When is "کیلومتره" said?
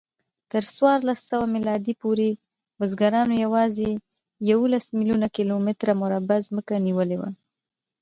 5.35-5.91